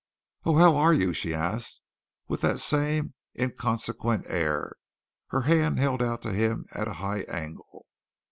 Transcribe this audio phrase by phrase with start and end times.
[0.45, 1.83] "Oh, how are you?" she asked,
[2.27, 4.73] with that same inconsequent air,
[5.27, 7.85] her hand held out to him at a high angle.